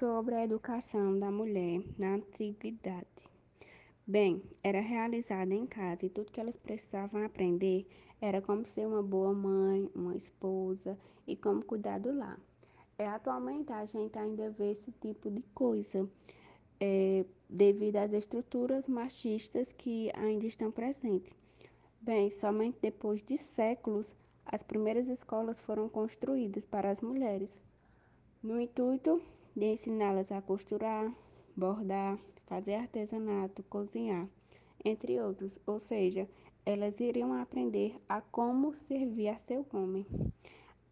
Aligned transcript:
Sobre 0.00 0.34
a 0.34 0.44
educação 0.44 1.18
da 1.18 1.30
mulher 1.30 1.82
na 1.98 2.14
antiguidade. 2.14 3.06
Bem, 4.06 4.42
era 4.64 4.80
realizada 4.80 5.52
em 5.52 5.66
casa 5.66 6.06
e 6.06 6.08
tudo 6.08 6.32
que 6.32 6.40
elas 6.40 6.56
precisavam 6.56 7.22
aprender 7.22 7.86
era 8.18 8.40
como 8.40 8.64
ser 8.64 8.86
uma 8.86 9.02
boa 9.02 9.34
mãe, 9.34 9.90
uma 9.94 10.16
esposa 10.16 10.98
e 11.26 11.36
como 11.36 11.62
cuidar 11.62 12.00
do 12.00 12.16
lar. 12.16 12.40
É, 12.96 13.06
atualmente 13.06 13.74
a 13.74 13.84
gente 13.84 14.18
ainda 14.18 14.48
vê 14.48 14.70
esse 14.70 14.90
tipo 15.02 15.30
de 15.30 15.42
coisa, 15.54 16.08
é, 16.80 17.26
devido 17.46 17.96
às 17.96 18.14
estruturas 18.14 18.88
machistas 18.88 19.70
que 19.70 20.10
ainda 20.14 20.46
estão 20.46 20.72
presentes. 20.72 21.30
Bem, 22.00 22.30
somente 22.30 22.78
depois 22.80 23.22
de 23.22 23.36
séculos 23.36 24.16
as 24.46 24.62
primeiras 24.62 25.10
escolas 25.10 25.60
foram 25.60 25.90
construídas 25.90 26.64
para 26.64 26.90
as 26.90 27.02
mulheres, 27.02 27.54
no 28.42 28.58
intuito 28.58 29.20
de 29.54 29.66
ensiná-las 29.66 30.30
a 30.32 30.42
costurar, 30.42 31.12
bordar, 31.56 32.18
fazer 32.46 32.74
artesanato, 32.74 33.62
cozinhar, 33.64 34.28
entre 34.84 35.20
outros. 35.20 35.58
Ou 35.66 35.80
seja, 35.80 36.28
elas 36.64 37.00
iriam 37.00 37.32
aprender 37.32 37.96
a 38.08 38.20
como 38.20 38.74
servir 38.74 39.28
a 39.28 39.38
seu 39.38 39.66
homem. 39.72 40.06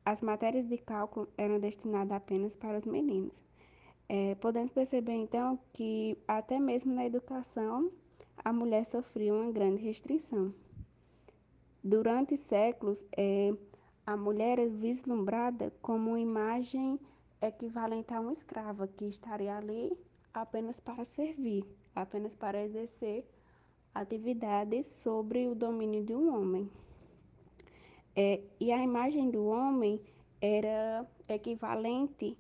As 0.05 0.23
matérias 0.23 0.66
de 0.66 0.79
cálculo 0.79 1.29
eram 1.37 1.60
destinadas 1.60 2.12
apenas 2.12 2.56
para 2.56 2.79
os 2.79 2.87
meninos. 2.87 3.42
É, 4.09 4.34
podemos 4.37 4.73
perceber 4.73 5.12
então 5.12 5.59
que 5.73 6.16
até 6.27 6.59
mesmo 6.59 6.95
na 6.95 7.04
educação 7.04 7.93
a 8.43 8.52
mulher 8.52 8.87
sofria 8.87 9.34
uma 9.34 9.52
grande 9.52 9.82
restrição. 9.82 10.54
Durante 11.84 12.37
séculos, 12.37 13.06
é, 13.16 13.52
a 14.06 14.16
mulher 14.16 14.59
é 14.59 14.66
vislumbrada 14.66 15.70
como 15.82 16.10
uma 16.10 16.20
imagem 16.20 16.98
equivalente 17.41 18.12
a 18.12 18.20
uma 18.20 18.33
escrava 18.33 18.87
que 18.87 19.05
estaria 19.05 19.56
ali 19.56 19.96
apenas 20.33 20.80
para 20.80 21.05
servir, 21.05 21.65
apenas 21.95 22.34
para 22.34 22.62
exercer 22.62 23.24
atividades 23.95 24.87
sobre 24.87 25.49
o 25.49 25.54
domínio 25.54 26.04
de 26.04 26.15
um 26.15 26.35
homem. 26.35 26.71
É, 28.15 28.40
e 28.60 28.73
a 28.73 28.82
imagem 28.82 29.30
do 29.30 29.46
homem 29.46 30.01
era 30.40 31.07
equivalente 31.29 32.37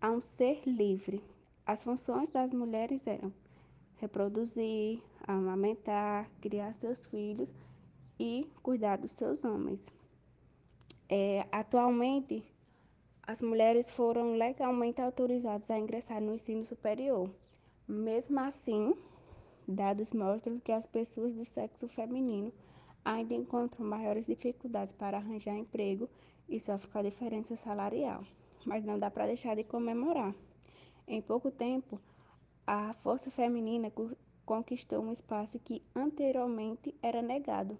a 0.00 0.10
um 0.10 0.20
ser 0.20 0.60
livre. 0.66 1.22
As 1.64 1.82
funções 1.82 2.30
das 2.30 2.52
mulheres 2.52 3.06
eram 3.06 3.32
reproduzir, 3.96 5.02
amamentar, 5.26 6.30
criar 6.40 6.72
seus 6.72 7.04
filhos 7.06 7.52
e 8.18 8.48
cuidar 8.62 8.98
dos 8.98 9.12
seus 9.12 9.44
homens. 9.44 9.86
É, 11.08 11.46
atualmente, 11.50 12.44
as 13.26 13.42
mulheres 13.42 13.90
foram 13.90 14.34
legalmente 14.36 15.00
autorizadas 15.00 15.68
a 15.68 15.78
ingressar 15.78 16.20
no 16.20 16.34
ensino 16.34 16.64
superior. 16.64 17.28
Mesmo 17.88 18.38
assim, 18.38 18.94
dados 19.66 20.12
mostram 20.12 20.60
que 20.60 20.70
as 20.70 20.86
pessoas 20.86 21.34
do 21.34 21.44
sexo 21.44 21.88
feminino 21.88 22.52
ainda 23.04 23.34
encontram 23.34 23.84
maiores 23.84 24.26
dificuldades 24.26 24.92
para 24.92 25.16
arranjar 25.16 25.56
emprego 25.56 26.08
e 26.48 26.60
sofrem 26.60 26.92
com 26.92 26.98
a 26.98 27.02
diferença 27.02 27.56
salarial. 27.56 28.22
Mas 28.64 28.84
não 28.84 28.98
dá 28.98 29.10
para 29.10 29.26
deixar 29.26 29.56
de 29.56 29.64
comemorar. 29.64 30.32
Em 31.06 31.20
pouco 31.20 31.50
tempo, 31.50 32.00
a 32.64 32.92
força 32.94 33.30
feminina 33.30 33.92
conquistou 34.44 35.02
um 35.02 35.12
espaço 35.12 35.58
que 35.58 35.82
anteriormente 35.94 36.94
era 37.02 37.22
negado. 37.22 37.76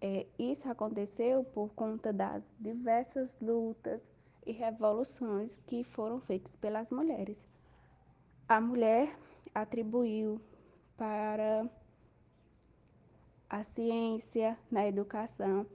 É, 0.00 0.26
isso 0.36 0.68
aconteceu 0.68 1.44
por 1.44 1.72
conta 1.74 2.12
das 2.12 2.42
diversas 2.58 3.38
lutas 3.40 4.00
e 4.46 4.52
revoluções 4.52 5.50
que 5.66 5.82
foram 5.82 6.20
feitas 6.20 6.54
pelas 6.56 6.88
mulheres. 6.90 7.44
A 8.48 8.60
mulher 8.60 9.18
atribuiu 9.52 10.40
para 10.96 11.68
a 13.50 13.62
ciência, 13.62 14.56
na 14.70 14.86
educação 14.86 15.66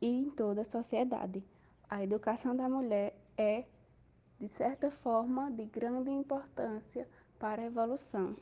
e 0.00 0.06
em 0.06 0.30
toda 0.30 0.60
a 0.60 0.64
sociedade. 0.64 1.42
A 1.88 2.04
educação 2.04 2.54
da 2.54 2.68
mulher 2.68 3.16
é, 3.36 3.64
de 4.38 4.48
certa 4.48 4.90
forma, 4.90 5.50
de 5.50 5.64
grande 5.64 6.10
importância 6.10 7.08
para 7.38 7.62
a 7.62 7.66
evolução. 7.66 8.36